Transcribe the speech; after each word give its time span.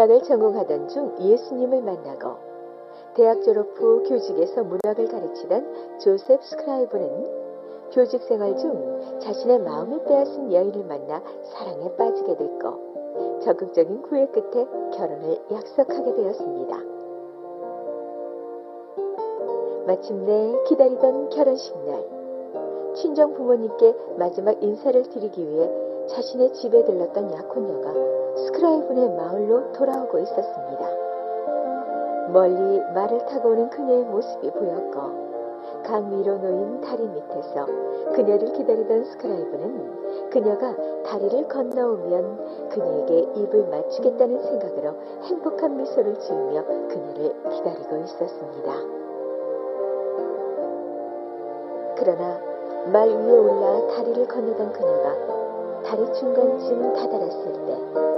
신학을 0.00 0.22
전공하던 0.22 0.88
중 0.88 1.14
예수님을 1.20 1.82
만나고 1.82 2.36
대학 3.14 3.42
졸업 3.42 3.78
후 3.78 4.02
교직에서 4.04 4.64
문학을 4.64 5.08
가르치던 5.08 5.98
조셉 5.98 6.42
스크라이브는 6.42 7.90
교직 7.92 8.22
생활 8.22 8.56
중 8.56 9.18
자신의 9.20 9.58
마음을 9.58 10.04
빼앗은 10.04 10.52
여인을 10.52 10.84
만나 10.84 11.22
사랑에 11.42 11.94
빠지게 11.96 12.36
됐고 12.36 13.40
적극적인 13.42 14.02
구애 14.02 14.26
끝에 14.28 14.66
결혼을 14.94 15.38
약속하게 15.52 16.14
되었습니다. 16.14 16.76
마침내 19.86 20.62
기다리던 20.66 21.28
결혼식 21.30 21.76
날 21.84 22.06
친정 22.94 23.34
부모님께 23.34 23.94
마지막 24.16 24.62
인사를 24.62 25.02
드리기 25.02 25.46
위해 25.46 25.70
자신의 26.08 26.54
집에 26.54 26.84
들렀던 26.84 27.32
약혼녀가 27.32 28.19
스크라이븐의 28.36 29.10
마을로 29.16 29.72
돌아오고 29.72 30.18
있었습니다. 30.18 30.86
멀리 32.32 32.80
말을 32.94 33.26
타고 33.26 33.50
오는 33.50 33.68
그녀의 33.70 34.04
모습이 34.04 34.50
보였고 34.50 35.30
강 35.84 36.10
위로 36.12 36.38
놓인 36.38 36.80
다리 36.80 37.06
밑에서 37.06 37.66
그녀를 38.14 38.52
기다리던 38.52 39.04
스크라이브는 39.04 40.30
그녀가 40.30 40.74
다리를 41.04 41.48
건너오면 41.48 42.68
그녀에게 42.68 43.18
입을 43.34 43.68
맞추겠다는 43.68 44.42
생각으로 44.42 44.94
행복한 45.22 45.76
미소를 45.76 46.18
지으며 46.18 46.64
그녀를 46.64 47.34
기다리고 47.50 47.96
있었습니다. 47.96 48.72
그러나 51.96 52.40
말 52.92 53.08
위에 53.08 53.38
올라 53.38 53.86
다리를 53.88 54.26
건너던 54.26 54.72
그녀가 54.72 55.16
다리 55.84 56.12
중간쯤 56.12 56.92
다다랐을 56.94 57.52
때 57.66 58.09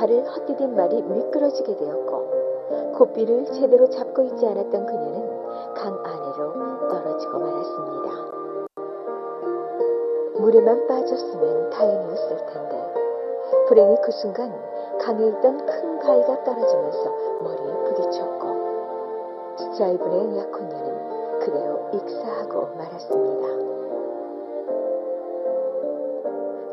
발을 0.00 0.24
헛디딘 0.24 0.74
말이 0.74 1.02
미끄러지게 1.02 1.76
되었고 1.76 2.94
고삐를 2.96 3.44
제대로 3.52 3.90
잡고 3.90 4.22
있지 4.22 4.46
않았던 4.46 4.86
그녀는 4.86 5.74
강 5.74 5.92
아래로 6.02 6.88
떨어지고 6.88 7.38
말았습니다. 7.38 8.10
물에만 10.38 10.86
빠졌으면 10.86 11.68
다행이었을 11.68 12.46
텐데 12.46 12.94
불행히 13.68 13.96
그 14.02 14.10
순간 14.12 14.50
강에 15.02 15.28
있던 15.28 15.66
큰 15.66 15.98
바위가 15.98 16.44
떨어지면서 16.44 17.10
머리에 17.42 17.84
부딪혔고 17.84 19.56
스트라이븐의 19.58 20.38
약혼녀는 20.38 21.40
그대로 21.40 21.78
익사하고 21.92 22.68
말았습니다. 22.74 23.79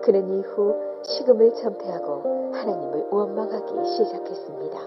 그는 0.07 0.25
이후 0.29 0.73
식음을 1.03 1.53
전폐하고 1.55 2.53
하나님을 2.53 3.07
원망하기 3.11 3.85
시작했습니다. 3.85 4.79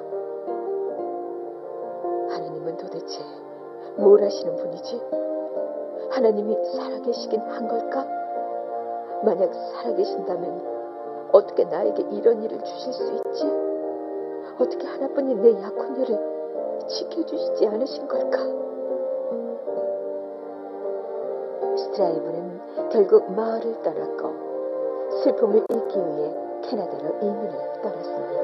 하나님은 2.30 2.78
도대체 2.78 3.20
뭘 3.98 4.22
하시는 4.22 4.56
분이지? 4.56 4.98
하나님이 6.08 6.56
살아계시긴 6.72 7.38
한 7.38 7.68
걸까? 7.68 8.06
만약 9.22 9.52
살아계신다면 9.52 11.28
어떻게 11.32 11.64
나에게 11.64 12.02
이런 12.12 12.42
일을 12.42 12.58
주실 12.64 12.90
수 12.90 13.12
있지? 13.12 13.44
어떻게 14.58 14.86
하나뿐인 14.86 15.42
내 15.42 15.52
약혼녀를 15.52 16.86
지켜주시지 16.88 17.66
않으신 17.66 18.08
걸까? 18.08 18.38
스트라이브는 21.76 22.88
결국 22.90 23.30
마을을 23.32 23.82
떠났고 23.82 24.49
슬픔을 25.22 25.64
잊기 25.70 25.98
위해 25.98 26.34
캐나다로 26.62 27.16
이민을 27.20 27.72
떠났습니다. 27.82 28.40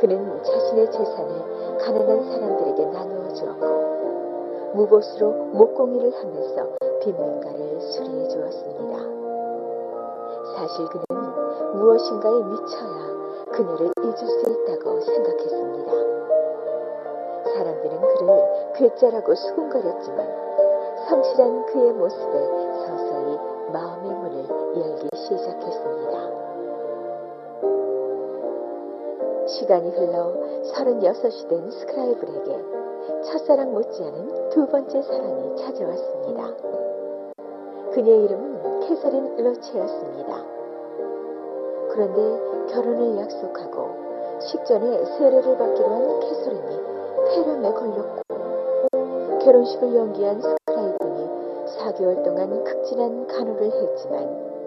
그는 0.00 0.42
자신의 0.42 0.90
재산을 0.90 1.78
가난한 1.78 2.24
사람들에게 2.24 2.84
나누어 2.86 3.32
주었고 3.32 3.88
무보수로 4.74 5.30
목공일을 5.52 6.12
하면서 6.14 6.68
빈민가를 7.00 7.80
수리해 7.80 8.28
주었습니다. 8.28 8.98
사실 10.56 10.86
그는 10.86 11.04
무엇인가에 11.74 12.42
미쳐야 12.42 13.08
그녀를 13.52 13.90
잊을 14.02 14.14
수 14.14 14.50
있다고 14.50 15.00
생각했습니다. 15.00 15.92
사람들은 17.54 18.00
그를 18.00 18.72
괴짜라고 18.74 19.34
수군거렸지만 19.34 20.48
성실한 21.08 21.66
그의 21.66 21.92
모습에 21.92 22.32
서서히 22.86 23.38
마음의 23.72 24.17
열기 24.76 25.08
시작했습니다. 25.16 26.28
시간이 29.46 29.90
흘러 29.90 30.34
36이 30.74 31.48
된 31.48 31.70
스크라이블에게 31.70 33.22
첫사랑 33.24 33.72
못지않은 33.72 34.50
두 34.50 34.66
번째 34.66 35.00
사랑이 35.02 35.56
찾아왔습니다. 35.56 36.54
그녀의 37.92 38.24
이름은 38.24 38.80
캐서린 38.80 39.36
로체였습니다. 39.36 40.44
그런데 41.90 42.72
결혼을 42.72 43.16
약속하고 43.22 44.40
식전에 44.40 45.04
세례를 45.04 45.56
받기로 45.56 45.88
한 45.88 46.20
캐서린이 46.20 46.82
폐렴에 47.34 47.72
걸렸고 47.72 49.38
결혼식을 49.38 49.94
연기한 49.96 50.42
스크라이븐이 50.42 51.28
4개월 51.78 52.22
동안 52.22 52.64
극진한 52.64 53.26
간호를 53.26 53.72
했지만 53.72 54.57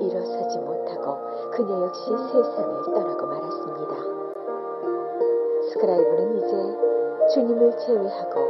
일어서지 0.00 0.58
못하고 0.58 1.16
그녀 1.50 1.82
역시 1.82 2.10
세상을 2.10 2.82
떠나고 2.84 3.26
말았습니다. 3.26 3.96
스크라이브는 5.70 6.38
이제 6.38 7.34
주님을 7.34 7.76
제외하고 7.78 8.40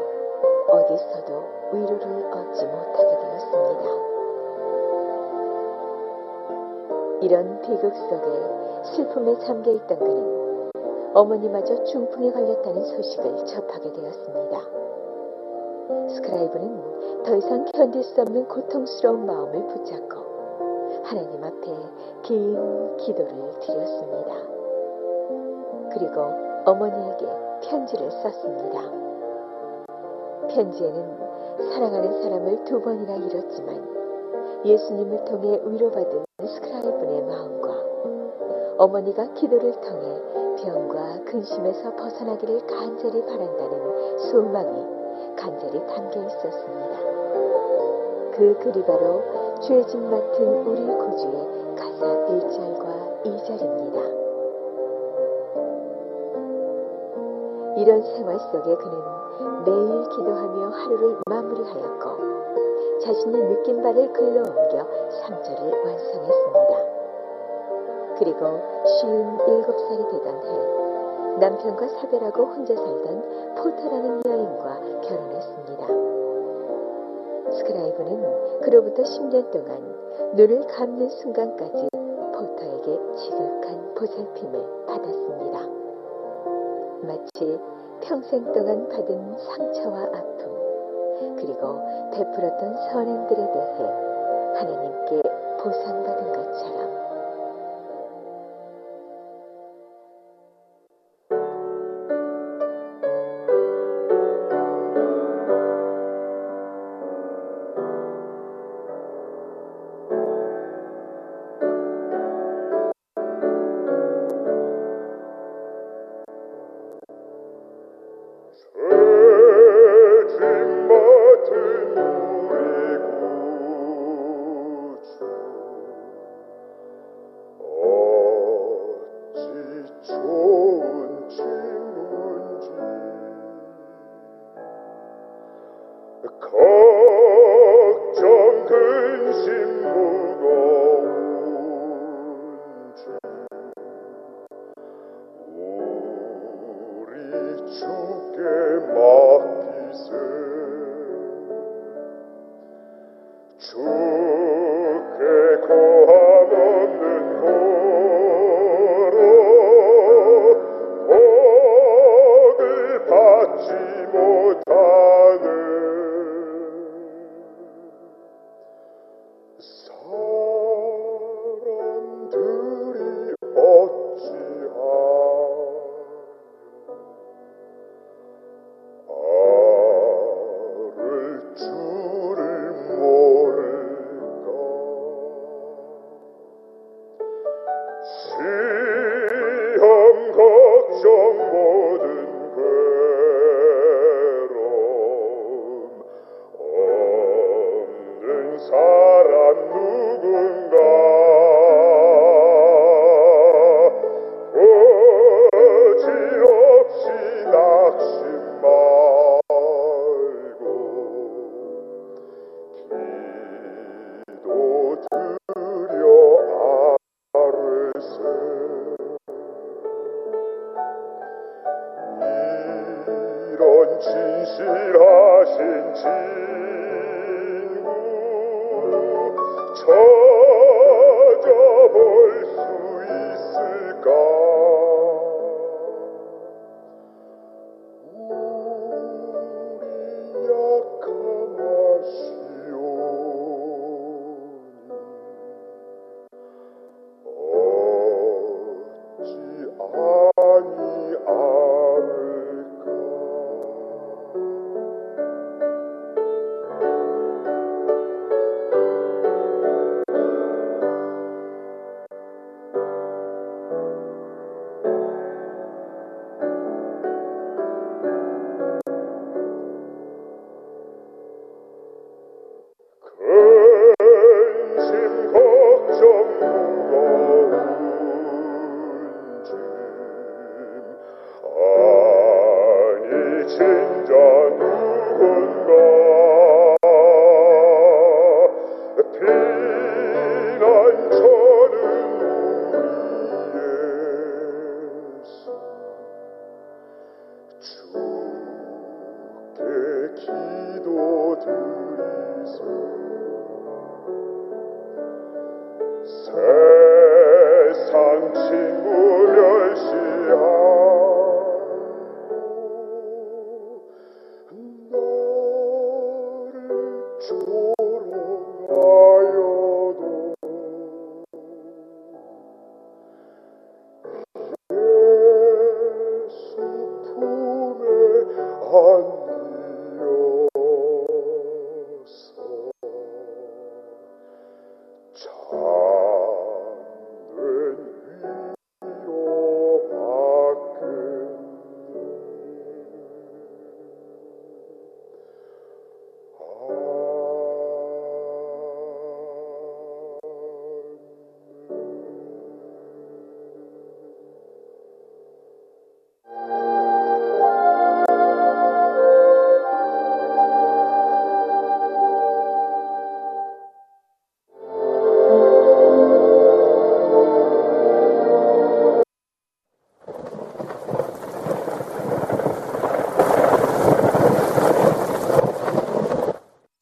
어디서도 0.69 1.43
위로를 1.73 2.25
얻지 2.33 2.67
못하게 2.67 3.19
되었습니다. 3.21 4.11
이런 7.23 7.61
비극 7.61 7.95
속에 7.95 8.95
슬픔에 8.95 9.39
잠겨 9.41 9.73
있던 9.73 9.99
그는 9.99 10.71
어머니마저 11.13 11.85
중풍에 11.85 12.33
걸렸다는 12.33 12.85
소식을 12.85 13.45
접하게 13.45 13.93
되었습니다. 13.93 14.61
스크라이브는 16.09 17.23
더 17.25 17.37
이상 17.37 17.65
견딜 17.75 18.03
수 18.03 18.21
없는 18.21 18.47
고통스러운 18.49 19.27
마음을 19.27 19.67
붙잡고 19.67 20.30
하나님 21.11 21.43
앞에 21.43 21.67
긴 22.23 22.97
기도를 22.99 23.35
드렸습니다. 23.59 24.33
그리고 25.93 26.21
어머니에게 26.65 27.27
편지를 27.69 28.09
썼습니다. 28.13 28.81
편지에는 30.49 31.19
사랑하는 31.73 32.23
사람을 32.23 32.65
두 32.65 32.81
번이나 32.81 33.17
잃었지만 33.17 34.63
예수님을 34.65 35.25
통해 35.25 35.61
위로받은 35.65 36.25
스크라이븐의 36.47 37.25
마음과 37.25 37.75
어머니가 38.79 39.35
기도를 39.35 39.73
통해 39.81 40.23
병과 40.63 41.25
근심에서 41.25 41.93
벗어나기를 41.97 42.67
간절히 42.69 43.27
바란다는 43.27 44.19
소망이 44.31 45.35
간절히 45.35 45.85
담겨 45.89 46.25
있었습니다. 46.25 47.01
그 48.31 48.57
글이 48.61 48.85
바로 48.85 49.50
죄짐 49.61 50.11
맡은 50.11 50.67
우리 50.67 50.87
구주의 50.87 51.37
가사 51.77 52.07
1절과 52.29 53.23
2절입니다. 53.25 53.97
이런 57.77 58.03
생활 58.03 58.39
속에 58.39 58.75
그는 58.75 58.99
매일 59.67 60.09
기도하며 60.09 60.69
하루를 60.71 61.17
마무리하였고 61.29 63.01
자신이 63.03 63.37
느낀 63.37 63.83
바를 63.83 64.11
글로 64.15 64.41
옮겨 64.41 64.87
3절을 65.29 65.85
완성했습니다. 65.85 66.73
그리고 68.19 68.63
57살이 68.85 70.11
되던 70.11 70.27
해 70.47 71.37
남편과 71.39 71.87
사별하고 71.89 72.45
혼자 72.47 72.75
살던 72.75 73.55
포터라는 73.57 74.23
여인과 74.27 74.81
결혼했습니다. 75.03 76.30
스크라이브는 77.53 78.61
그로부터 78.61 79.03
10년 79.03 79.51
동안 79.51 80.01
눈을 80.35 80.67
감는 80.67 81.09
순간까지 81.09 81.89
포터에게 82.33 82.99
지극한 83.17 83.95
보살핌을 83.95 84.87
받았습니다. 84.87 85.61
마치 87.03 87.59
평생 88.03 88.45
동안 88.53 88.89
받은 88.89 89.37
상처와 89.39 90.03
아픔, 90.03 91.37
그리고 91.37 91.79
베풀었던 92.13 92.77
선행들에 92.93 93.53
대해 93.53 93.85
하나님께 94.55 95.23
보상받은 95.63 96.33
것처럼 96.33 97.00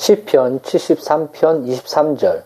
시편 0.08 0.60
73편 0.60 1.66
23절 1.68 2.40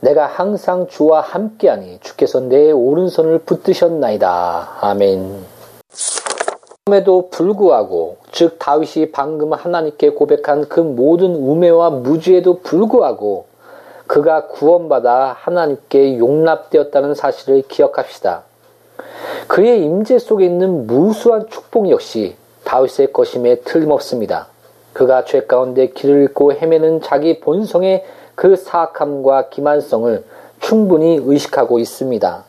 내가 0.00 0.26
항상 0.26 0.86
주와 0.86 1.22
함께하니 1.22 2.00
주께서 2.02 2.40
내 2.40 2.70
오른손을 2.70 3.38
붙드셨나이다. 3.38 4.76
아멘. 4.82 5.46
그럼에도 6.84 7.30
불구하고 7.30 8.18
즉 8.32 8.58
다윗이 8.58 9.12
방금 9.12 9.54
하나님께 9.54 10.10
고백한 10.10 10.68
그 10.68 10.80
모든 10.80 11.34
우매와 11.34 11.88
무지에도 11.88 12.60
불구하고 12.60 13.46
그가 14.06 14.48
구원받아 14.48 15.36
하나님께 15.38 16.18
용납되었다는 16.18 17.14
사실을 17.14 17.62
기억합시다. 17.66 18.42
그의 19.48 19.82
임재 19.82 20.18
속에 20.18 20.44
있는 20.44 20.86
무수한 20.86 21.48
축복 21.48 21.88
역시 21.88 22.36
다윗의 22.64 23.14
것임에 23.14 23.60
틀림없습니다. 23.60 24.48
그가 24.96 25.26
죄 25.26 25.42
가운데 25.42 25.88
길을 25.88 26.22
잃고 26.22 26.54
헤매는 26.54 27.02
자기 27.02 27.38
본성의 27.40 28.02
그 28.34 28.56
사악함과 28.56 29.50
기만성을 29.50 30.24
충분히 30.60 31.20
의식하고 31.22 31.78
있습니다. 31.78 32.44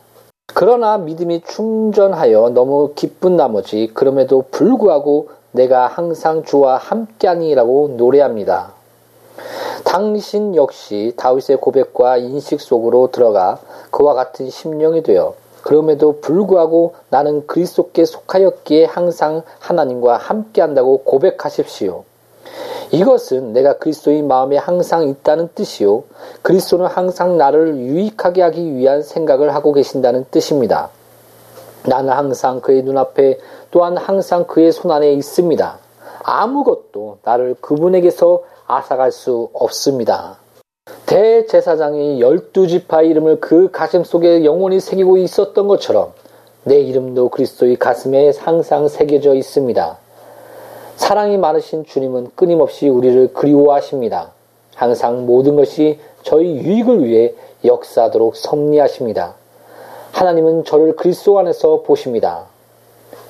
그러나 0.54 0.96
믿음이 0.96 1.42
충전하여 1.42 2.48
너무 2.54 2.92
기쁜 2.94 3.36
나머지 3.36 3.90
그럼에도 3.92 4.46
불구하고 4.50 5.28
내가 5.52 5.88
항상 5.88 6.42
주와 6.42 6.78
함께하니라고 6.78 7.96
노래합니다. 7.98 8.72
당신 9.84 10.56
역시 10.56 11.12
다윗의 11.18 11.58
고백과 11.58 12.16
인식 12.16 12.62
속으로 12.62 13.10
들어가 13.12 13.58
그와 13.90 14.14
같은 14.14 14.48
심령이 14.48 15.02
되어 15.02 15.34
그럼에도 15.60 16.22
불구하고 16.22 16.94
나는 17.10 17.46
그리스도께 17.46 18.06
속하였기에 18.06 18.86
항상 18.86 19.42
하나님과 19.58 20.16
함께한다고 20.16 21.02
고백하십시오. 21.02 22.07
이것은 22.90 23.52
내가 23.52 23.76
그리스도의 23.78 24.22
마음에 24.22 24.56
항상 24.56 25.06
있다는 25.08 25.50
뜻이요. 25.54 26.04
그리스도는 26.42 26.86
항상 26.86 27.36
나를 27.36 27.76
유익하게 27.76 28.42
하기 28.42 28.76
위한 28.76 29.02
생각을 29.02 29.54
하고 29.54 29.72
계신다는 29.72 30.24
뜻입니다. 30.30 30.90
나는 31.84 32.12
항상 32.12 32.60
그의 32.60 32.82
눈앞에 32.82 33.38
또한 33.70 33.96
항상 33.96 34.44
그의 34.46 34.72
손안에 34.72 35.12
있습니다. 35.12 35.78
아무것도 36.22 37.18
나를 37.22 37.56
그분에게서 37.60 38.42
앗아갈 38.66 39.12
수 39.12 39.48
없습니다. 39.52 40.38
대제사장이 41.06 42.20
열두 42.20 42.66
지파 42.66 43.02
이름을 43.02 43.40
그 43.40 43.70
가슴 43.70 44.04
속에 44.04 44.44
영원히 44.44 44.80
새기고 44.80 45.18
있었던 45.18 45.68
것처럼 45.68 46.12
내 46.64 46.80
이름도 46.80 47.30
그리스도의 47.30 47.76
가슴에 47.76 48.32
항상 48.38 48.88
새겨져 48.88 49.34
있습니다. 49.34 49.98
사랑이 50.98 51.38
많으신 51.38 51.84
주님은 51.84 52.32
끊임없이 52.34 52.88
우리를 52.88 53.32
그리워하십니다. 53.32 54.32
항상 54.74 55.26
모든 55.26 55.54
것이 55.54 56.00
저희 56.24 56.56
유익을 56.56 57.04
위해 57.04 57.34
역사하도록 57.64 58.34
섭리하십니다. 58.34 59.36
하나님은 60.10 60.64
저를 60.64 60.96
그리스도 60.96 61.38
안에서 61.38 61.82
보십니다. 61.82 62.46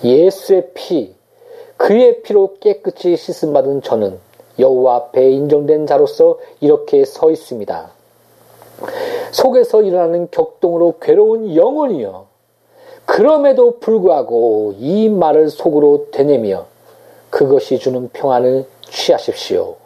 예수의 0.03 0.71
피, 0.73 1.15
그의 1.77 2.23
피로 2.23 2.57
깨끗이 2.59 3.17
씻음 3.17 3.53
받은 3.53 3.83
저는 3.83 4.19
여호와 4.59 4.97
앞에 4.97 5.31
인정된 5.31 5.87
자로서 5.87 6.39
이렇게 6.61 7.05
서 7.05 7.31
있습니다. 7.31 7.91
속에서 9.33 9.83
일어나는 9.83 10.29
격동으로 10.31 10.95
괴로운 11.03 11.55
영혼이여. 11.55 12.27
그럼에도 13.05 13.79
불구하고 13.79 14.75
이 14.79 15.11
말을 15.11 15.51
속으로 15.51 16.07
되뇌며 16.13 16.77
그것이 17.38 17.78
주는 17.78 18.09
평안을 18.09 18.66
취하십시오. 18.90 19.76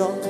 삶 0.00 0.29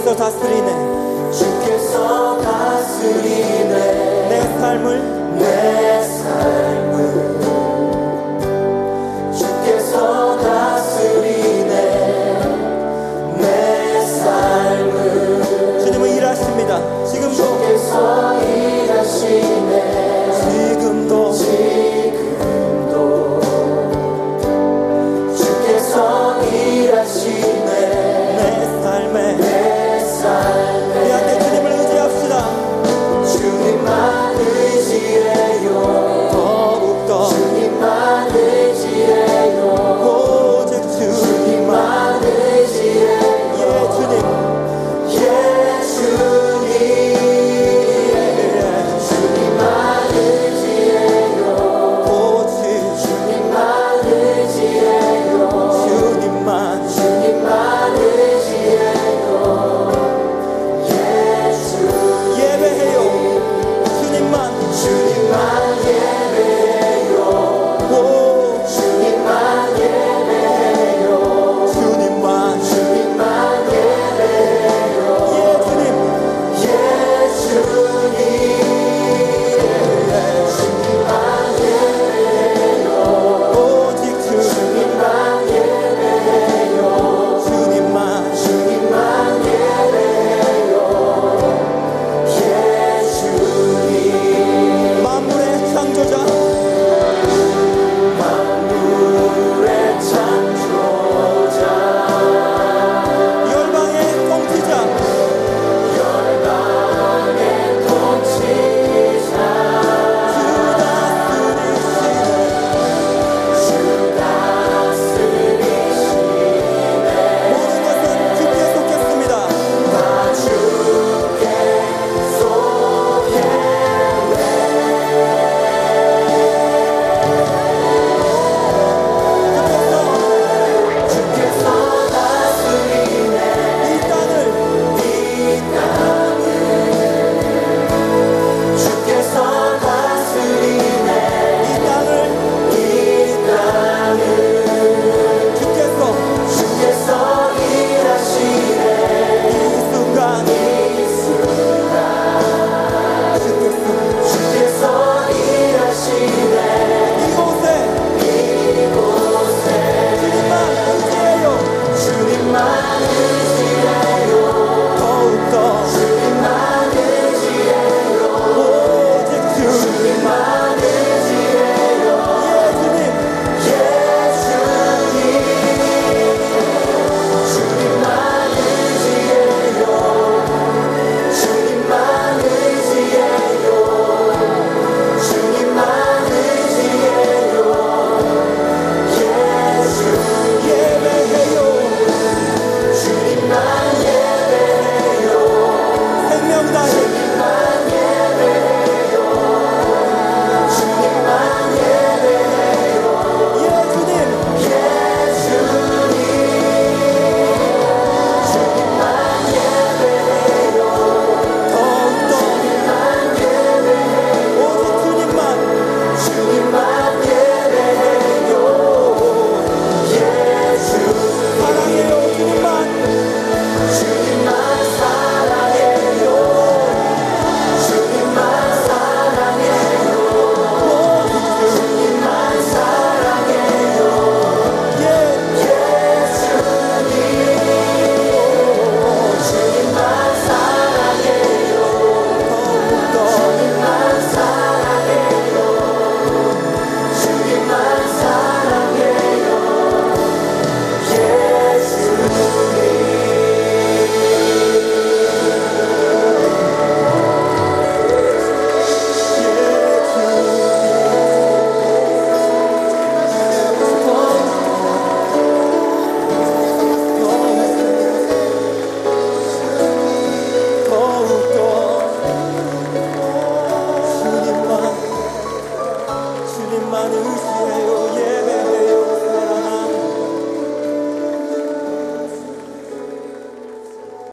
주께서 0.00 0.14
다스리네. 0.16 1.30
주께서 1.32 2.38
다스리네. 2.38 3.74
내 4.28 4.40
삶을 4.58 5.36
내 5.36 6.02
삶을 6.02 7.40
주께서 9.32 10.19